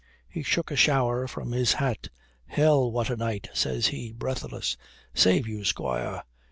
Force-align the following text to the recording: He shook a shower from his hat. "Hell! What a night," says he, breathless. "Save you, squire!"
He 0.27 0.41
shook 0.41 0.71
a 0.71 0.75
shower 0.75 1.27
from 1.27 1.51
his 1.51 1.73
hat. 1.73 2.07
"Hell! 2.47 2.91
What 2.91 3.11
a 3.11 3.15
night," 3.15 3.49
says 3.53 3.85
he, 3.89 4.11
breathless. 4.11 4.75
"Save 5.13 5.47
you, 5.47 5.63
squire!" 5.63 6.23